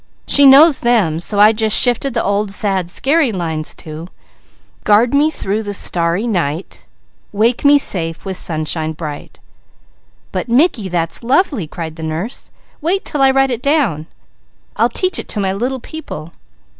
She 0.25 0.47
knows 0.47 0.79
them, 0.79 1.19
so 1.19 1.39
I 1.39 1.51
just 1.53 1.77
shifted 1.79 2.15
the 2.15 2.23
old 2.23 2.49
sad, 2.51 2.89
scary 2.89 3.31
lines 3.31 3.75
to: 3.75 4.07
"Guard 4.83 5.13
me 5.13 5.29
through 5.29 5.61
the 5.61 5.75
starry 5.75 6.25
night, 6.25 6.87
Wake 7.31 7.63
me 7.63 7.77
safe 7.77 8.25
with 8.25 8.35
sunshine 8.35 8.93
bright!" 8.93 9.39
"But 10.31 10.49
Mickey, 10.49 10.89
that's 10.89 11.21
lovely!" 11.21 11.67
cried 11.67 11.97
the 11.97 12.01
nurse. 12.01 12.49
"Wait 12.81 13.05
till 13.05 13.21
I 13.21 13.29
write 13.29 13.51
it 13.51 13.61
down! 13.61 14.07
I'll 14.75 14.89
teach 14.89 15.19
it 15.19 15.27
to 15.27 15.39
my 15.39 15.53
little 15.53 15.79
people. 15.79 16.33